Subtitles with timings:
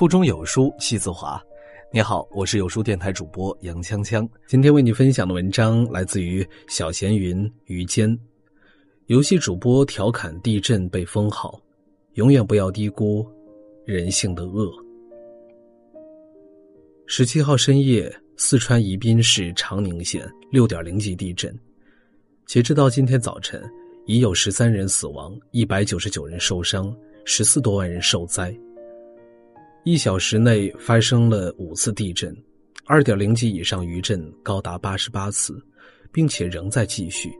[0.00, 1.38] 腹中有书气自华。
[1.92, 4.26] 你好，我是有书电台主播杨锵锵。
[4.46, 8.18] 今天为你分享的文章来自于小闲云于坚。
[9.08, 11.60] 游戏主播调侃地震被封号，
[12.14, 13.28] 永远不要低估
[13.84, 14.72] 人性的恶。
[17.06, 21.54] 十七号深夜，四川宜宾市长宁县六点零级地震，
[22.46, 23.62] 截止到今天早晨，
[24.06, 26.90] 已有十三人死亡，一百九十九人受伤，
[27.26, 28.58] 十四多万人受灾。
[29.82, 32.36] 一小时内发生了五次地震，
[32.84, 35.58] 二点零级以上余震高达八十八次，
[36.12, 37.32] 并且仍在继续。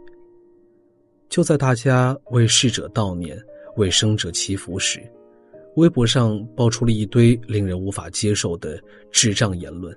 [1.29, 3.39] 就在大家为逝者悼念、
[3.77, 5.01] 为生者祈福时，
[5.77, 8.83] 微博上爆出了一堆令人无法接受的
[9.13, 9.95] 智障言论。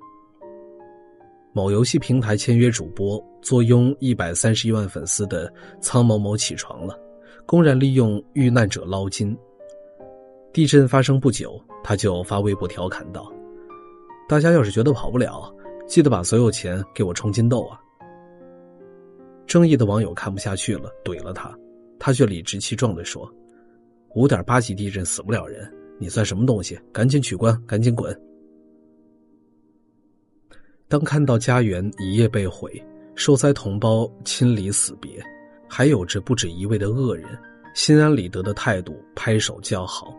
[1.53, 6.99] 某游戏平台签约主播坐拥一百三十一万粉丝的苍某某起床了，
[7.45, 9.33] 公然利用遇难者捞金。
[10.53, 13.33] 地震发生不久，他就发微博调侃道
[14.29, 15.51] ：“大家要是觉得跑不了，
[15.87, 17.79] 记得把所有钱给我充金豆啊！”
[19.47, 21.51] 正义的网友看不下去了，怼了他，
[21.97, 23.27] 他却理直气壮的说。
[24.13, 26.79] 五点八级地震死不了人，你算什么东西？
[26.91, 28.15] 赶紧取关，赶紧滚！
[30.87, 32.71] 当看到家园一夜被毁，
[33.15, 35.19] 受灾同胞亲离死别，
[35.67, 37.27] 还有着不止一位的恶人
[37.73, 40.15] 心安理得的态度，拍手叫好。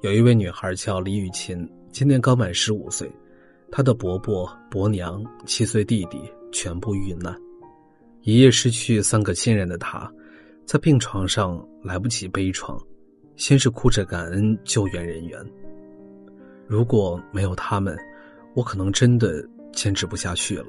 [0.00, 3.10] 有一位女孩叫李雨琴，今年刚满十五岁，
[3.68, 6.20] 她的伯伯、伯娘、七岁弟弟
[6.52, 7.36] 全部遇难，
[8.22, 10.08] 一夜失去三个亲人的她。
[10.64, 12.80] 在病床上来不及悲怆，
[13.34, 15.44] 先是哭着感恩救援人员。
[16.68, 17.98] 如果没有他们，
[18.54, 20.66] 我可能真的坚持不下去了。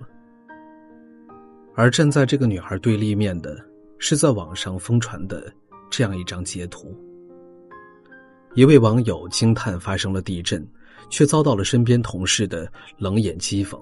[1.75, 3.63] 而站在这个女孩对立面的，
[3.99, 5.53] 是在网上疯传的
[5.91, 6.97] 这样一张截图。
[8.55, 10.67] 一位网友惊叹发生了地震，
[11.09, 13.79] 却遭到了身边同事的冷眼讥讽：“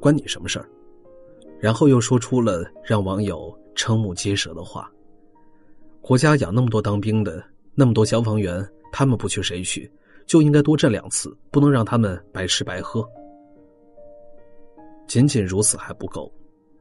[0.00, 0.68] 关你什么事儿？”
[1.60, 4.90] 然后又说出了让网友瞠目结舌的话。
[6.00, 9.90] 国家养那么多当兵的，那么多消防员，他们不去谁去？
[10.26, 13.06] 就应该多震两次，不能让他们白吃白喝。
[15.06, 16.32] 仅仅如此还不够，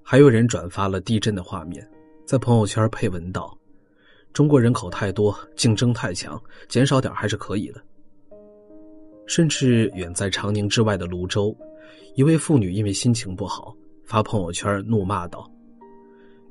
[0.04, 1.86] 还有人转发了地震的画面，
[2.26, 3.58] 在朋友圈配文道
[4.34, 7.82] ：“中国人口太多，竞争太强，减少点还是可以的。”
[9.28, 11.56] 甚至远在长宁之外的泸州，
[12.16, 15.50] 一位妇女因为心情不好发朋友圈怒骂道。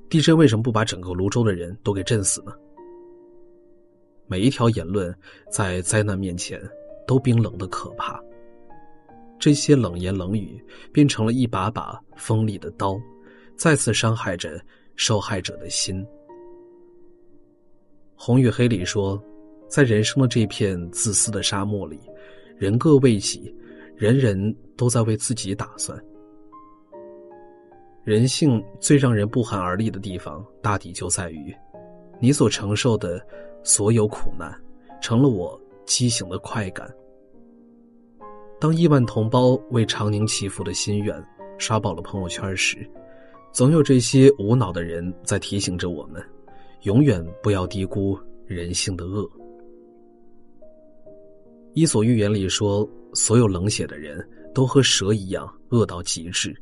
[0.09, 2.53] 地震为什么不把整个泸州的人都给震死呢？
[4.27, 5.15] 每一条言论
[5.51, 6.61] 在灾难面前
[7.07, 8.23] 都冰冷的可怕。
[9.39, 10.63] 这些冷言冷语
[10.93, 13.01] 变成了一把把锋利的刀，
[13.57, 14.61] 再次伤害着
[14.97, 16.07] 受害者的心。
[18.29, 19.19] 红与黑里说，
[19.69, 21.99] 在人生的这片自私的沙漠里，
[22.59, 23.51] 人各为己，
[23.97, 25.99] 人人都在为自己打算。
[28.05, 31.57] 人性最让人不寒而栗的地方，大抵就在于，
[32.21, 33.19] 你所承受的
[33.65, 34.55] 所有苦难，
[35.01, 36.87] 成了我畸形的快感。
[38.61, 41.19] 当亿万同胞为长宁祈福的心愿
[41.57, 42.87] 刷爆了朋友圈时，
[43.55, 46.23] 总有这些无脑的人在提醒着我们：
[46.83, 49.25] 永远不要低估人性的恶。
[51.75, 56.55] 《伊索寓言》里说，所有冷血的人都和蛇一样恶到极致。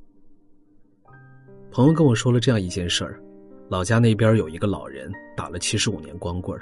[1.71, 3.23] 朋友跟我说了这样一件事儿：
[3.69, 6.59] 老家那边有一个老人打了七十五年光棍，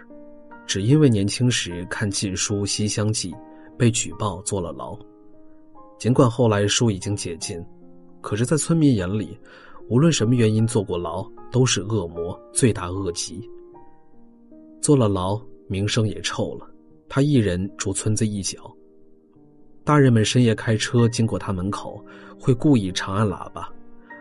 [0.66, 3.30] 只因为年轻时看禁书《西厢记》，
[3.76, 4.98] 被举报坐了牢。
[5.96, 7.64] 尽管后来书已经解禁，
[8.20, 9.38] 可是，在村民眼里，
[9.88, 13.48] 无论什么原因坐过牢，都是恶魔，罪大恶极。
[14.80, 16.70] 坐了牢，名声也臭了。
[17.08, 18.74] 他一人住村子一角，
[19.84, 22.02] 大人们深夜开车经过他门口，
[22.40, 23.70] 会故意长按喇叭。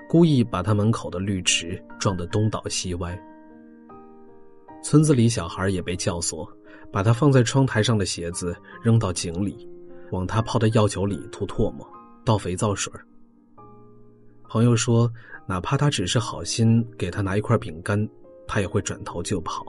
[0.09, 3.20] 故意把他门口的绿植撞得东倒西歪。
[4.84, 6.47] 村子里小孩也被教唆，
[6.91, 9.67] 把他放在窗台上的鞋子扔到井里，
[10.11, 11.88] 往他泡的药酒里吐唾沫，
[12.23, 12.93] 倒肥皂水。
[14.47, 15.11] 朋友说，
[15.45, 18.07] 哪怕他只是好心给他拿一块饼干，
[18.47, 19.66] 他也会转头就跑。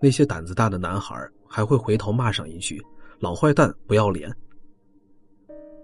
[0.00, 2.82] 那些胆子大的男孩还会回头骂上一句
[3.18, 4.34] ：“老坏蛋，不要脸。”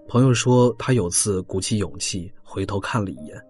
[0.07, 3.41] 朋友说，他有次鼓起勇气回头看了一眼，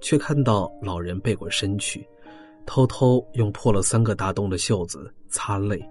[0.00, 2.06] 却看到老人背过身去，
[2.66, 5.82] 偷偷用破了三个大洞的袖子擦泪。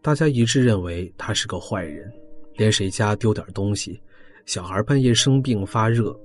[0.00, 2.10] 大家一致认为他是个坏人，
[2.54, 4.00] 连谁家丢点东西，
[4.46, 6.16] 小孩半夜生病发热，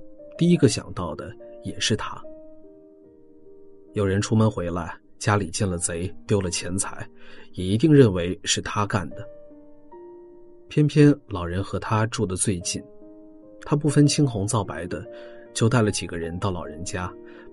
[0.42, 2.20] 第一个想到的也是他。
[3.92, 7.08] 有人出门回来，家里进了贼，丢了钱财，
[7.52, 9.24] 也一定认为是他干的。
[10.66, 12.82] 偏偏老人和他住的最近，
[13.64, 15.06] 他不分青红皂白的，
[15.54, 17.08] 就带了几个人到老人家，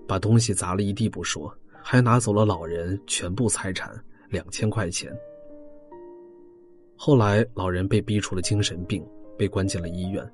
[0.08, 3.88] 把东西砸了一地不说，还拿走了老人全部财产
[4.28, 5.16] 两千块钱。
[6.96, 9.06] 后来老人被逼出了精神病，
[9.38, 10.28] 被关进了医院。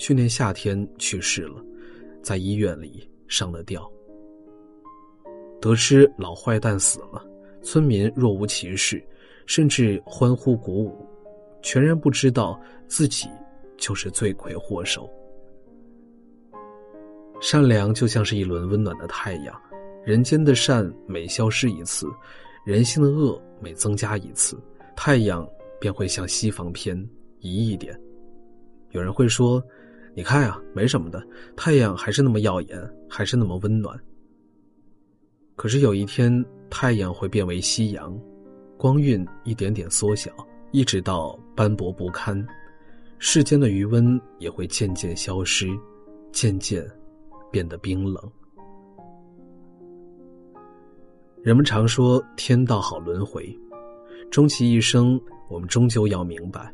[0.00, 1.62] 去年夏天去世了，
[2.22, 3.86] 在医院里上了吊。
[5.60, 7.22] 得知老坏蛋死了，
[7.62, 9.04] 村民若无其事，
[9.44, 11.06] 甚至欢呼鼓舞，
[11.60, 12.58] 全然不知道
[12.88, 13.28] 自己
[13.76, 15.06] 就是罪魁祸首。
[17.42, 19.54] 善良就像是一轮温暖的太阳，
[20.02, 22.06] 人间的善每消失一次，
[22.64, 24.58] 人性的恶每增加一次，
[24.96, 25.46] 太阳
[25.78, 26.96] 便会向西方偏
[27.40, 27.94] 移一点。
[28.92, 29.62] 有人会说。
[30.14, 31.24] 你看呀，没什么的，
[31.56, 33.98] 太阳还是那么耀眼，还是那么温暖。
[35.54, 38.18] 可是有一天，太阳会变为夕阳，
[38.76, 40.30] 光晕一点点缩小，
[40.72, 42.44] 一直到斑驳不堪，
[43.18, 45.68] 世间的余温也会渐渐消失，
[46.32, 46.84] 渐渐
[47.50, 48.32] 变得冰冷。
[51.42, 53.56] 人们常说天道好轮回，
[54.30, 55.18] 终其一生，
[55.48, 56.72] 我们终究要明白，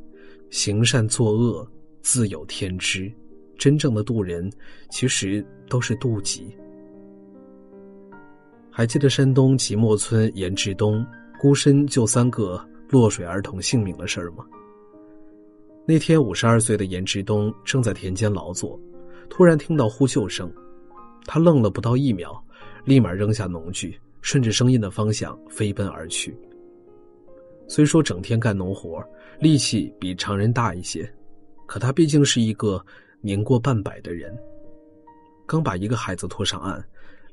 [0.50, 3.12] 行善作恶自有天知。
[3.56, 4.50] 真正的渡人，
[4.90, 6.54] 其实都是渡己。
[8.70, 11.04] 还记得山东即墨村严志东
[11.40, 14.44] 孤身救三个落水儿童性命的事儿吗？
[15.86, 18.78] 那天，五十二岁的严志东正在田间劳作，
[19.30, 20.52] 突然听到呼救声，
[21.24, 22.38] 他愣了不到一秒，
[22.84, 26.36] 立马扔下农具，顺着声音的方向飞奔而去。
[27.68, 29.02] 虽说整天干农活，
[29.40, 31.10] 力气比常人大一些，
[31.64, 32.84] 可他毕竟是一个。
[33.26, 34.32] 年过半百的人，
[35.46, 36.80] 刚把一个孩子拖上岸，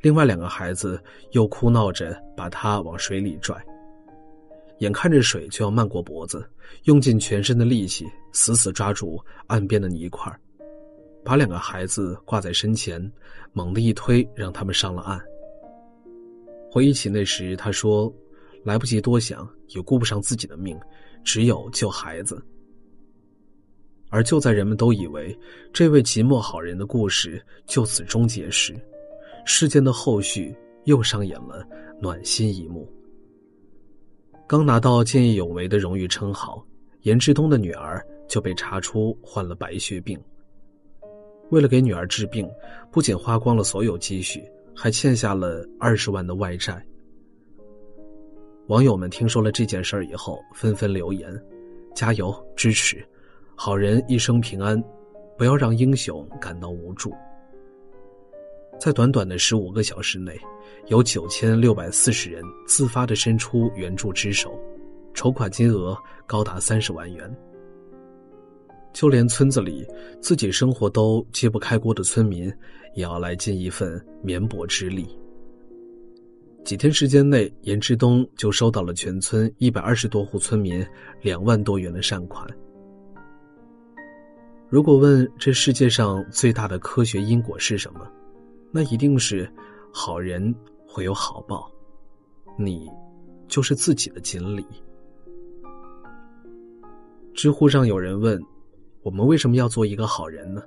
[0.01, 0.99] 另外两个孩子
[1.33, 3.55] 又哭闹着把他往水里拽。
[4.79, 6.49] 眼看着水就要漫过脖子，
[6.85, 10.35] 用尽全身的力气，死死抓住岸边的泥块，
[11.23, 12.99] 把两个孩子挂在身前，
[13.51, 15.21] 猛地一推，让他们上了岸。
[16.71, 18.11] 回忆起那时，他说
[18.65, 20.75] ：“来不及多想，也顾不上自己的命，
[21.23, 22.43] 只有救孩子。”
[24.13, 25.35] 而就在人们都以为
[25.73, 28.75] 这位寂寞好人的故事就此终结时，
[29.43, 31.67] 事件的后续又上演了
[31.99, 32.87] 暖心一幕。
[34.45, 36.63] 刚拿到见义勇为的荣誉称号，
[37.01, 40.15] 严志东的女儿就被查出患了白血病。
[41.49, 42.47] 为了给女儿治病，
[42.91, 44.43] 不仅花光了所有积蓄，
[44.75, 46.79] 还欠下了二十万的外债。
[48.67, 51.35] 网友们听说了这件事儿以后，纷纷留言
[51.95, 53.03] ：“加油，支持。”
[53.55, 54.81] 好人一生平安，
[55.37, 57.13] 不要让英雄感到无助。
[58.79, 60.37] 在短短的十五个小时内，
[60.87, 64.59] 有九千六百四十人自发的伸出援助之手，
[65.13, 65.95] 筹款金额
[66.25, 67.33] 高达三十万元。
[68.91, 69.85] 就连村子里
[70.19, 72.51] 自己生活都揭不开锅的村民，
[72.95, 75.07] 也要来尽一份绵薄之力。
[76.65, 80.85] 几天时间内，严志东就收到了全村一百二十多户村民
[81.21, 82.45] 两万多元的善款。
[84.73, 88.11] 如果问这世界上最大的科学因果是什么，
[88.71, 89.47] 那一定是
[89.91, 90.51] 好人
[90.87, 91.71] 会有好报，
[92.57, 92.89] 你
[93.47, 94.65] 就是自己的锦鲤。
[97.35, 98.43] 知乎上有人问：
[99.03, 100.63] 我们为什么要做一个好人呢？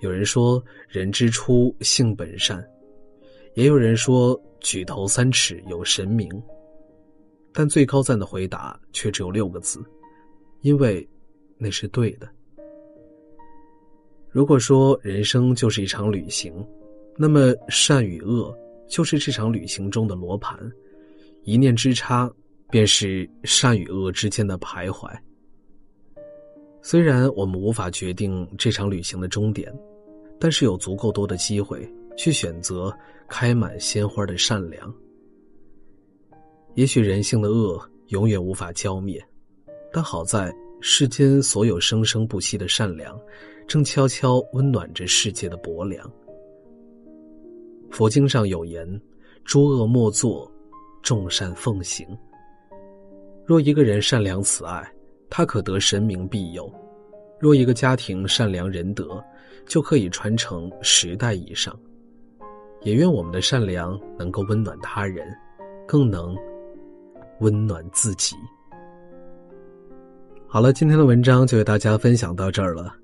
[0.00, 2.62] 有人说人之初性本善，
[3.54, 6.30] 也有人说举头三尺有神明，
[7.54, 9.82] 但最高赞的回答却只有六个字：
[10.60, 11.08] 因为
[11.56, 12.28] 那是对的。
[14.34, 16.52] 如果说人生就是一场旅行，
[17.16, 18.52] 那么善与恶
[18.88, 20.58] 就是这场旅行中的罗盘，
[21.44, 22.28] 一念之差，
[22.68, 25.08] 便是善与恶之间的徘徊。
[26.82, 29.72] 虽然我们无法决定这场旅行的终点，
[30.40, 32.92] 但是有足够多的机会去选择
[33.28, 34.92] 开满鲜花的善良。
[36.74, 39.24] 也许人性的恶永远无法浇灭，
[39.92, 43.16] 但好在世间所有生生不息的善良。
[43.66, 46.10] 正悄悄温暖着世界的薄凉。
[47.90, 48.88] 佛经上有言
[49.44, 50.50] ：“诸恶莫作，
[51.02, 52.06] 众善奉行。”
[53.46, 54.90] 若一个人善良慈爱，
[55.28, 56.64] 他可得神明庇佑；
[57.38, 59.22] 若一个家庭善良仁德，
[59.66, 61.78] 就可以传承十代以上。
[62.82, 65.26] 也愿我们的善良能够温暖他人，
[65.86, 66.36] 更能
[67.40, 68.34] 温暖自己。
[70.46, 72.94] 好了，今天的文章就为大家分享到这儿了。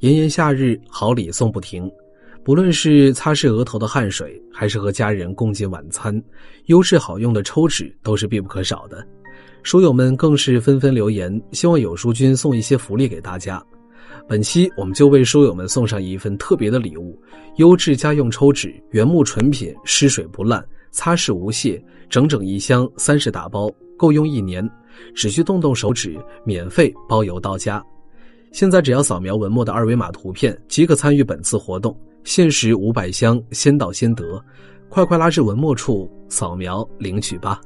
[0.00, 1.90] 炎炎夏日，好礼送不停。
[2.42, 6.22] 不论是擦拭额头的汗水，还是和家人共进晚餐，
[6.66, 9.06] 优质好用的抽纸都是必不可少的。
[9.62, 13.62] 书友们更是纷纷留言，希望有书君送一些福利给大家。
[14.26, 17.20] 本期我们就为书友们送上一份特别的礼物：
[17.56, 24.66] 优质家用抽纸，原木纯品，湿水不烂，擦拭无屑，整整一箱三十大包，够用一年，
[25.14, 27.84] 只需动动手指，免费包邮到家。
[28.52, 34.42] 现在只要扫描文末的二维码图片，即可参与本次活动，限时五百箱，先到先得，
[34.88, 37.60] 快快拉至文末处扫描领取吧。